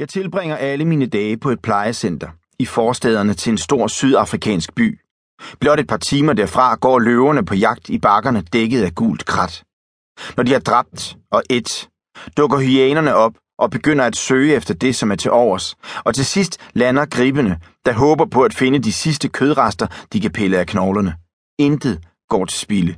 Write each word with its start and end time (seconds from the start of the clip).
Jeg 0.00 0.08
tilbringer 0.08 0.56
alle 0.56 0.84
mine 0.84 1.06
dage 1.06 1.36
på 1.36 1.50
et 1.50 1.60
plejecenter 1.62 2.28
i 2.58 2.66
forstederne 2.66 3.34
til 3.34 3.50
en 3.50 3.58
stor 3.58 3.86
sydafrikansk 3.86 4.74
by. 4.74 5.00
Blot 5.60 5.80
et 5.80 5.86
par 5.86 5.96
timer 5.96 6.32
derfra 6.32 6.74
går 6.74 6.98
løverne 6.98 7.44
på 7.44 7.54
jagt 7.54 7.88
i 7.88 7.98
bakkerne 7.98 8.40
dækket 8.52 8.82
af 8.84 8.94
gult 8.94 9.24
krat. 9.24 9.64
Når 10.36 10.44
de 10.44 10.52
har 10.52 10.60
dræbt 10.60 11.16
og 11.32 11.42
et, 11.50 11.88
dukker 12.36 12.58
hyænerne 12.58 13.14
op 13.14 13.32
og 13.58 13.70
begynder 13.70 14.04
at 14.04 14.16
søge 14.16 14.54
efter 14.54 14.74
det, 14.74 14.96
som 14.96 15.10
er 15.12 15.16
til 15.16 15.30
overs, 15.30 15.76
og 16.04 16.14
til 16.14 16.26
sidst 16.26 16.58
lander 16.74 17.06
gribene, 17.06 17.58
der 17.86 17.92
håber 17.92 18.26
på 18.26 18.42
at 18.42 18.54
finde 18.54 18.78
de 18.78 18.92
sidste 18.92 19.28
kødrester, 19.28 19.86
de 20.12 20.20
kan 20.20 20.32
pille 20.32 20.58
af 20.58 20.66
knoglerne. 20.66 21.14
Intet 21.58 22.00
går 22.28 22.44
til 22.44 22.58
spilde. 22.58 22.94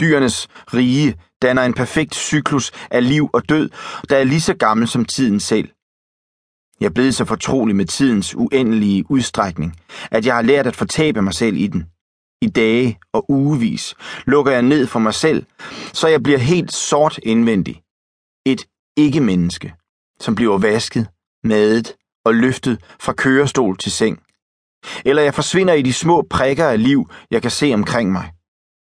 Dyrenes 0.00 0.48
rige 0.74 1.14
danner 1.42 1.62
en 1.62 1.74
perfekt 1.74 2.14
cyklus 2.14 2.72
af 2.90 3.08
liv 3.08 3.30
og 3.32 3.48
død, 3.48 3.70
der 4.10 4.16
er 4.16 4.24
lige 4.24 4.40
så 4.40 4.54
gammel 4.54 4.88
som 4.88 5.04
tiden 5.04 5.40
selv. 5.40 5.68
Jeg 6.82 6.88
er 6.88 6.92
blevet 6.92 7.14
så 7.14 7.24
fortrolig 7.24 7.76
med 7.76 7.84
tidens 7.84 8.34
uendelige 8.34 9.10
udstrækning, 9.10 9.76
at 10.10 10.26
jeg 10.26 10.34
har 10.34 10.42
lært 10.42 10.66
at 10.66 10.76
fortabe 10.76 11.22
mig 11.22 11.34
selv 11.34 11.56
i 11.56 11.66
den. 11.66 11.86
I 12.40 12.48
dage 12.48 12.98
og 13.12 13.30
ugevis 13.30 13.94
lukker 14.26 14.52
jeg 14.52 14.62
ned 14.62 14.86
for 14.86 14.98
mig 14.98 15.14
selv, 15.14 15.44
så 15.92 16.08
jeg 16.08 16.22
bliver 16.22 16.38
helt 16.38 16.72
sort 16.72 17.18
indvendig. 17.22 17.82
Et 18.46 18.66
ikke-menneske, 18.96 19.74
som 20.20 20.34
bliver 20.34 20.58
vasket, 20.58 21.06
madet 21.44 21.94
og 22.24 22.34
løftet 22.34 22.80
fra 23.00 23.12
kørestol 23.12 23.76
til 23.76 23.92
seng. 23.92 24.22
Eller 25.04 25.22
jeg 25.22 25.34
forsvinder 25.34 25.74
i 25.74 25.82
de 25.82 25.92
små 25.92 26.26
prikker 26.30 26.68
af 26.68 26.82
liv, 26.82 27.10
jeg 27.30 27.42
kan 27.42 27.50
se 27.50 27.74
omkring 27.74 28.12
mig. 28.12 28.32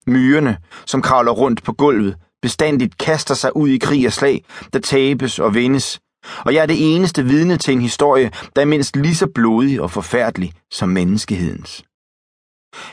Myrerne, 0.06 0.56
som 0.86 1.02
kravler 1.02 1.32
rundt 1.32 1.62
på 1.62 1.72
gulvet, 1.72 2.16
bestandigt 2.42 2.98
kaster 2.98 3.34
sig 3.34 3.56
ud 3.56 3.68
i 3.68 3.78
krig 3.78 4.06
og 4.06 4.12
slag, 4.12 4.44
der 4.72 4.78
tabes 4.78 5.38
og 5.38 5.54
vindes, 5.54 6.00
og 6.44 6.54
jeg 6.54 6.62
er 6.62 6.66
det 6.66 6.94
eneste 6.94 7.24
vidne 7.24 7.56
til 7.56 7.74
en 7.74 7.80
historie, 7.80 8.30
der 8.56 8.62
er 8.62 8.66
mindst 8.66 8.96
lige 8.96 9.14
så 9.14 9.26
blodig 9.34 9.80
og 9.80 9.90
forfærdelig 9.90 10.52
som 10.72 10.88
menneskehedens. 10.88 11.84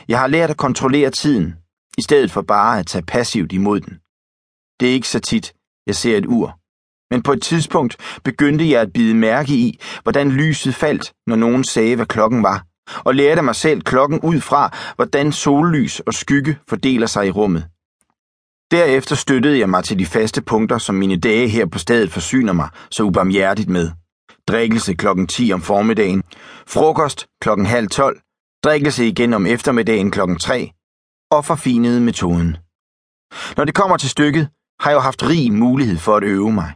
Jeg 0.08 0.18
har 0.18 0.26
lært 0.26 0.50
at 0.50 0.56
kontrollere 0.56 1.10
tiden, 1.10 1.54
i 1.98 2.02
stedet 2.02 2.30
for 2.30 2.42
bare 2.42 2.78
at 2.78 2.86
tage 2.86 3.04
passivt 3.04 3.52
imod 3.52 3.80
den. 3.80 3.94
Det 4.80 4.88
er 4.88 4.92
ikke 4.92 5.08
så 5.08 5.20
tit, 5.20 5.54
jeg 5.86 5.94
ser 5.94 6.18
et 6.18 6.26
ur. 6.26 6.58
Men 7.10 7.22
på 7.22 7.32
et 7.32 7.42
tidspunkt 7.42 7.96
begyndte 8.24 8.70
jeg 8.70 8.80
at 8.80 8.92
bide 8.92 9.14
mærke 9.14 9.52
i, 9.52 9.80
hvordan 10.02 10.30
lyset 10.30 10.74
faldt, 10.74 11.12
når 11.26 11.36
nogen 11.36 11.64
sagde, 11.64 11.96
hvad 11.96 12.06
klokken 12.06 12.42
var, 12.42 12.64
og 13.04 13.14
lærte 13.14 13.42
mig 13.42 13.54
selv 13.54 13.80
klokken 13.82 14.20
ud 14.20 14.40
fra, 14.40 14.76
hvordan 14.96 15.32
sollys 15.32 16.00
og 16.00 16.14
skygge 16.14 16.58
fordeler 16.68 17.06
sig 17.06 17.26
i 17.26 17.30
rummet. 17.30 17.68
Derefter 18.70 19.16
støttede 19.16 19.58
jeg 19.58 19.70
mig 19.70 19.84
til 19.84 19.98
de 19.98 20.06
faste 20.06 20.42
punkter, 20.42 20.78
som 20.78 20.94
mine 20.94 21.16
dage 21.16 21.48
her 21.48 21.66
på 21.66 21.78
stedet 21.78 22.12
forsyner 22.12 22.52
mig 22.52 22.68
så 22.90 23.02
ubarmhjertigt 23.02 23.68
med. 23.68 23.90
Drikkelse 24.48 24.94
klokken 24.94 25.26
10 25.26 25.52
om 25.52 25.62
formiddagen, 25.62 26.22
frokost 26.66 27.26
klokken 27.40 27.66
halv 27.66 27.88
12, 27.88 28.20
drikkelse 28.64 29.06
igen 29.08 29.32
om 29.34 29.46
eftermiddagen 29.46 30.10
klokken 30.10 30.38
3 30.38 30.70
og 31.30 31.44
forfinede 31.44 32.00
metoden. 32.00 32.56
Når 33.56 33.64
det 33.64 33.74
kommer 33.74 33.96
til 33.96 34.10
stykket, 34.10 34.48
har 34.80 34.90
jeg 34.90 34.96
jo 34.96 35.00
haft 35.00 35.22
rig 35.22 35.52
mulighed 35.52 35.98
for 35.98 36.16
at 36.16 36.24
øve 36.24 36.52
mig. 36.52 36.72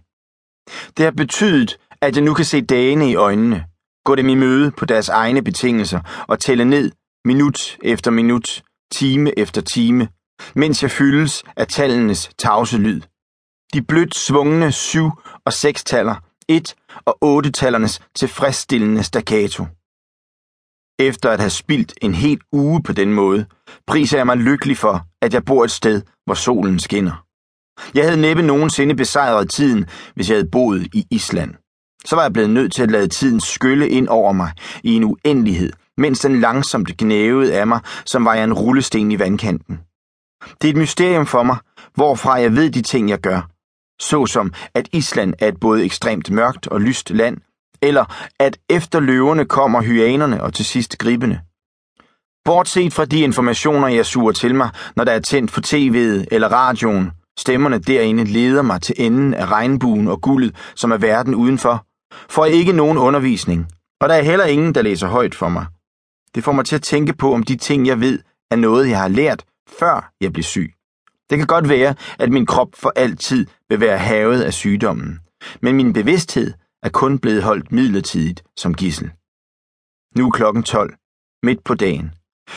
Det 0.97 1.05
har 1.05 1.13
betydet, 1.13 1.79
at 2.01 2.17
jeg 2.17 2.25
nu 2.25 2.35
kan 2.35 2.45
se 2.45 2.61
dagene 2.61 3.11
i 3.11 3.15
øjnene, 3.15 3.65
gå 4.05 4.15
dem 4.15 4.29
i 4.29 4.35
møde 4.35 4.71
på 4.71 4.85
deres 4.85 5.09
egne 5.09 5.43
betingelser 5.43 6.01
og 6.29 6.39
tælle 6.39 6.65
ned 6.65 6.91
minut 7.25 7.77
efter 7.83 8.11
minut, 8.11 8.63
time 8.93 9.39
efter 9.39 9.61
time, 9.61 10.09
mens 10.55 10.83
jeg 10.83 10.91
fyldes 10.91 11.43
af 11.57 11.67
tallenes 11.67 12.31
tavse 12.39 12.79
lyd. 12.79 13.01
De 13.73 13.83
blødt 13.83 14.15
svungne 14.15 14.73
syv- 14.73 15.11
og 15.47 15.53
sekstaller, 15.53 16.15
et- 16.49 16.75
og 17.05 17.19
otte-tallernes 17.21 18.01
tilfredsstillende 18.17 19.03
staccato. 19.03 19.67
Efter 20.99 21.31
at 21.31 21.41
have 21.41 21.51
spildt 21.51 21.95
en 22.03 22.15
hel 22.15 22.41
uge 22.53 22.83
på 22.83 22.93
den 22.93 23.15
måde, 23.15 23.47
priser 23.87 24.17
jeg 24.17 24.27
mig 24.27 24.37
lykkelig 24.37 24.77
for, 24.79 25.07
at 25.23 25.35
jeg 25.35 25.45
bor 25.45 25.65
et 25.65 25.71
sted, 25.71 26.03
hvor 26.27 26.35
solen 26.35 26.79
skinner. 26.79 27.25
Jeg 27.95 28.05
havde 28.05 28.21
næppe 28.21 28.43
nogensinde 28.43 28.95
besejret 28.95 29.51
tiden, 29.51 29.87
hvis 30.15 30.29
jeg 30.31 30.37
havde 30.37 30.51
boet 30.53 30.89
i 30.95 31.07
Island. 31.11 31.55
Så 32.05 32.17
var 32.17 32.23
jeg 32.23 32.33
blevet 32.33 32.51
nødt 32.51 32.73
til 32.73 32.83
at 32.83 32.91
lade 32.91 33.09
tiden 33.09 33.41
skylle 33.41 33.89
ind 33.89 34.09
over 34.09 34.33
mig 34.33 34.53
i 34.83 34.95
en 34.95 35.05
uendelighed, 35.05 35.73
mens 35.97 36.21
den 36.21 36.41
langsomt 36.41 36.97
gnævede 36.99 37.59
af 37.61 37.67
mig, 37.67 37.81
som 38.07 38.25
var 38.25 38.35
jeg 38.35 38.45
en 38.45 38.53
rullesten 38.53 39.13
i 39.13 39.19
vandkanten. 39.19 39.81
Det 40.63 40.69
er 40.69 40.73
et 40.73 40.77
mysterium 40.77 41.27
for 41.27 41.43
mig, 41.43 41.57
hvorfra 41.95 42.33
jeg 42.33 42.57
ved 42.57 42.71
de 42.71 42.83
ting, 42.83 43.11
jeg 43.11 43.19
gør. 43.19 43.41
Såsom, 44.01 44.53
at 44.75 44.89
Island 44.93 45.35
er 45.39 45.49
et 45.49 45.61
både 45.61 45.85
ekstremt 45.85 46.31
mørkt 46.31 46.67
og 46.67 46.81
lyst 46.81 47.11
land, 47.11 47.37
eller 47.83 48.05
at 48.39 48.59
efter 48.71 49.01
løverne 49.01 49.45
kommer 49.45 49.83
hyanerne 49.83 50.43
og 50.43 50.55
til 50.55 50.65
sidst 50.65 50.99
gribende. 50.99 51.41
Bortset 52.45 52.93
fra 52.93 53.05
de 53.05 53.21
informationer, 53.21 53.89
jeg 53.89 54.07
suger 54.07 54.33
til 54.33 54.55
mig, 54.55 54.71
når 54.97 55.05
der 55.05 55.13
er 55.13 55.21
tændt 55.21 55.51
for 55.51 55.61
tv'et 55.61 56.27
eller 56.31 56.49
radioen, 56.49 57.11
stemmerne 57.39 57.79
derinde 57.79 58.25
leder 58.25 58.63
mig 58.63 58.83
til 58.83 58.95
enden 58.99 59.35
af 59.35 59.47
regnbuen 59.51 60.09
og 60.09 60.21
guldet, 60.21 60.57
som 60.75 60.91
er 60.91 60.97
verden 60.97 61.35
udenfor, 61.35 61.87
får 62.29 62.45
jeg 62.45 62.55
ikke 62.55 62.73
nogen 62.73 62.99
undervisning, 62.99 63.67
og 64.01 64.09
der 64.09 64.15
er 64.15 64.23
heller 64.23 64.45
ingen, 64.45 64.75
der 64.75 64.83
læser 64.83 65.09
højt 65.09 65.35
for 65.35 65.49
mig. 65.49 65.67
Det 66.35 66.45
får 66.45 66.53
mig 66.53 66.65
til 66.65 66.77
at 66.77 66.83
tænke 66.83 67.13
på, 67.13 67.35
om 67.35 67.43
de 67.43 67.57
ting, 67.57 67.87
jeg 67.87 68.01
ved, 68.01 68.19
er 68.51 68.57
noget, 68.57 68.89
jeg 68.89 69.01
har 69.01 69.09
lært, 69.09 69.45
før 69.79 70.13
jeg 70.21 70.33
blev 70.33 70.43
syg. 70.43 70.75
Det 71.31 71.39
kan 71.39 71.47
godt 71.47 71.69
være, 71.69 71.95
at 72.19 72.33
min 72.33 72.47
krop 72.47 72.69
for 72.75 72.93
altid 72.97 73.47
vil 73.69 73.81
være 73.81 73.99
havet 73.99 74.43
af 74.43 74.53
sygdommen, 74.53 75.19
men 75.63 75.77
min 75.77 75.93
bevidsthed 75.93 76.53
er 76.83 76.89
kun 76.89 77.19
blevet 77.19 77.43
holdt 77.43 77.73
midlertidigt 77.73 78.43
som 78.57 78.75
gissel. 78.75 79.11
Nu 80.17 80.27
er 80.27 80.31
klokken 80.31 80.63
12, 80.63 80.95
midt 81.43 81.65
på 81.65 81.75
dagen, 81.75 82.11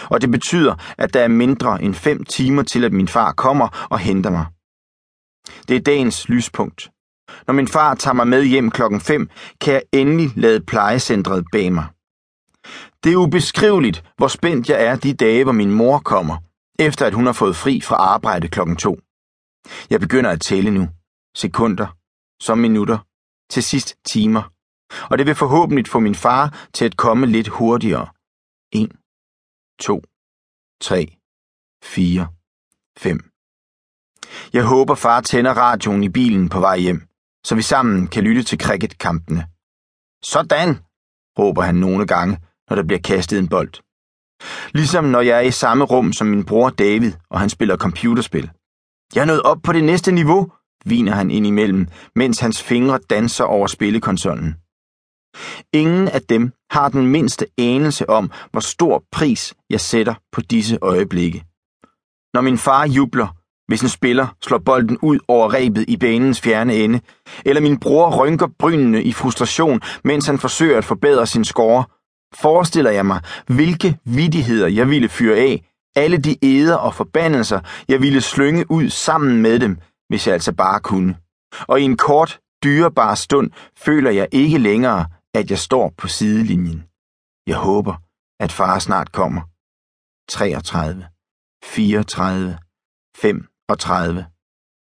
og 0.09 0.21
det 0.21 0.31
betyder, 0.31 0.75
at 0.97 1.13
der 1.13 1.21
er 1.21 1.27
mindre 1.27 1.81
end 1.83 1.93
fem 1.93 2.23
timer 2.23 2.63
til, 2.63 2.83
at 2.83 2.93
min 2.93 3.07
far 3.07 3.31
kommer 3.31 3.87
og 3.89 3.99
henter 3.99 4.29
mig. 4.29 4.45
Det 5.67 5.75
er 5.75 5.81
dagens 5.81 6.29
lyspunkt. 6.29 6.91
Når 7.47 7.53
min 7.53 7.67
far 7.67 7.95
tager 7.95 8.13
mig 8.13 8.27
med 8.27 8.43
hjem 8.43 8.71
klokken 8.71 9.01
5, 9.01 9.29
kan 9.61 9.73
jeg 9.73 9.83
endelig 9.91 10.31
lade 10.35 10.61
plejecentret 10.61 11.45
bag 11.51 11.73
mig. 11.73 11.85
Det 13.03 13.13
er 13.13 13.17
ubeskriveligt, 13.17 14.03
hvor 14.17 14.27
spændt 14.27 14.69
jeg 14.69 14.83
er 14.83 14.95
de 14.95 15.13
dage, 15.13 15.43
hvor 15.43 15.53
min 15.53 15.71
mor 15.71 15.99
kommer, 15.99 16.37
efter 16.79 17.05
at 17.05 17.13
hun 17.13 17.25
har 17.25 17.33
fået 17.33 17.55
fri 17.55 17.81
fra 17.81 17.95
arbejde 17.95 18.47
klokken 18.47 18.75
2. 18.75 18.99
Jeg 19.89 19.99
begynder 19.99 20.29
at 20.29 20.41
tælle 20.41 20.71
nu. 20.71 20.89
Sekunder, 21.35 21.87
så 22.41 22.55
minutter, 22.55 22.97
til 23.49 23.63
sidst 23.63 23.95
timer. 24.05 24.43
Og 25.09 25.17
det 25.17 25.25
vil 25.25 25.35
forhåbentlig 25.35 25.87
få 25.87 25.99
min 25.99 26.15
far 26.15 26.67
til 26.73 26.85
at 26.85 26.97
komme 26.97 27.25
lidt 27.25 27.47
hurtigere. 27.47 28.07
1, 28.71 28.91
2, 29.79 30.03
3, 30.81 31.17
4, 31.83 32.27
5. 32.97 33.29
Jeg 34.53 34.65
håber, 34.65 34.95
far 34.95 35.21
tænder 35.21 35.53
radioen 35.53 36.03
i 36.03 36.09
bilen 36.09 36.49
på 36.49 36.59
vej 36.59 36.77
hjem, 36.77 37.07
så 37.45 37.55
vi 37.55 37.61
sammen 37.61 38.07
kan 38.07 38.23
lytte 38.23 38.43
til 38.43 38.59
cricketkampene. 38.59 39.47
Sådan, 40.23 40.79
råber 41.39 41.61
han 41.61 41.75
nogle 41.75 42.07
gange, 42.07 42.39
når 42.69 42.75
der 42.75 42.83
bliver 42.83 42.99
kastet 42.99 43.39
en 43.39 43.49
bold. 43.49 43.73
Ligesom 44.73 45.03
når 45.03 45.21
jeg 45.21 45.37
er 45.37 45.41
i 45.41 45.51
samme 45.51 45.83
rum 45.83 46.13
som 46.13 46.27
min 46.27 46.43
bror 46.43 46.69
David, 46.69 47.11
og 47.29 47.39
han 47.39 47.49
spiller 47.49 47.77
computerspil. 47.77 48.49
Jeg 49.15 49.21
er 49.21 49.25
nået 49.25 49.41
op 49.41 49.57
på 49.63 49.73
det 49.73 49.83
næste 49.83 50.11
niveau, 50.11 50.51
viner 50.85 51.11
han 51.11 51.31
ind 51.31 51.47
imellem, 51.47 51.87
mens 52.15 52.39
hans 52.39 52.63
fingre 52.63 52.99
danser 53.09 53.43
over 53.43 53.67
spillekonsollen. 53.67 54.55
Ingen 55.73 56.07
af 56.07 56.21
dem 56.21 56.51
har 56.71 56.89
den 56.89 57.07
mindste 57.07 57.45
anelse 57.57 58.09
om, 58.09 58.31
hvor 58.51 58.61
stor 58.61 59.03
pris 59.11 59.53
jeg 59.69 59.79
sætter 59.79 60.13
på 60.31 60.41
disse 60.41 60.77
øjeblikke. 60.81 61.43
Når 62.33 62.41
min 62.41 62.57
far 62.57 62.87
jubler, 62.87 63.27
hvis 63.67 63.81
en 63.81 63.89
spiller 63.89 64.27
slår 64.41 64.57
bolden 64.57 64.97
ud 65.01 65.19
over 65.27 65.53
rebet 65.53 65.85
i 65.87 65.97
banens 65.97 66.41
fjerne 66.41 66.75
ende, 66.75 66.99
eller 67.45 67.61
min 67.61 67.79
bror 67.79 68.25
rynker 68.25 68.47
brynene 68.59 69.03
i 69.03 69.13
frustration, 69.13 69.81
mens 70.03 70.25
han 70.25 70.39
forsøger 70.39 70.77
at 70.77 70.85
forbedre 70.85 71.27
sin 71.27 71.45
score, 71.45 71.83
forestiller 72.33 72.91
jeg 72.91 73.05
mig, 73.05 73.21
hvilke 73.47 73.97
vidigheder 74.05 74.67
jeg 74.67 74.89
ville 74.89 75.09
fyre 75.09 75.37
af, 75.37 75.69
alle 75.95 76.17
de 76.17 76.45
æder 76.45 76.75
og 76.75 76.93
forbandelser, 76.93 77.59
jeg 77.87 78.01
ville 78.01 78.21
slynge 78.21 78.71
ud 78.71 78.89
sammen 78.89 79.41
med 79.41 79.59
dem, 79.59 79.77
hvis 80.09 80.27
jeg 80.27 80.33
altså 80.33 80.53
bare 80.53 80.79
kunne. 80.79 81.17
Og 81.67 81.81
i 81.81 81.83
en 81.83 81.97
kort, 81.97 82.39
dyrebar 82.63 83.15
stund 83.15 83.51
føler 83.77 84.11
jeg 84.11 84.27
ikke 84.31 84.57
længere, 84.57 85.05
at 85.33 85.49
jeg 85.51 85.59
står 85.59 85.93
på 85.97 86.07
sidelinjen. 86.07 86.83
Jeg 87.47 87.57
håber, 87.57 87.95
at 88.39 88.51
far 88.51 88.79
snart 88.79 89.11
kommer. 89.11 89.41
33, 90.29 91.07
34, 91.63 92.57
35. 93.17 94.25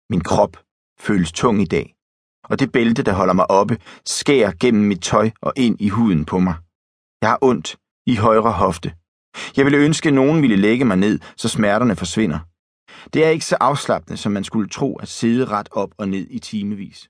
Min 0.10 0.22
krop 0.22 0.58
føles 1.00 1.32
tung 1.32 1.62
i 1.62 1.66
dag, 1.66 1.96
og 2.44 2.60
det 2.60 2.72
bælte, 2.72 3.04
der 3.04 3.14
holder 3.14 3.34
mig 3.34 3.52
oppe, 3.52 3.78
skærer 4.06 4.52
gennem 4.60 4.84
mit 4.84 5.02
tøj 5.02 5.32
og 5.42 5.54
ind 5.56 5.82
i 5.82 5.90
huden 5.90 6.26
på 6.26 6.40
mig. 6.40 6.56
Jeg 7.25 7.31
har 7.31 7.39
ondt 7.42 7.77
i 8.06 8.16
højre 8.16 8.51
hofte. 8.51 8.94
Jeg 9.57 9.66
ville 9.66 9.77
ønske, 9.77 10.07
at 10.10 10.13
nogen 10.13 10.42
ville 10.42 10.56
lægge 10.56 10.86
mig 10.86 10.98
ned, 10.98 11.19
så 11.38 11.50
smerterne 11.50 11.95
forsvinder. 11.95 12.39
Det 13.13 13.25
er 13.25 13.30
ikke 13.30 13.45
så 13.45 13.57
afslappende, 13.60 14.18
som 14.18 14.31
man 14.31 14.44
skulle 14.44 14.69
tro 14.69 14.95
at 14.95 15.07
sidde 15.07 15.45
ret 15.45 15.69
op 15.72 15.92
og 15.98 16.10
ned 16.10 16.27
i 16.30 16.39
timevis. 16.39 17.10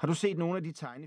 Har 0.00 0.06
du 0.06 0.14
set 0.14 0.38
nogle 0.38 0.56
af 0.56 0.62
de 0.62 0.72
tegne? 0.72 1.04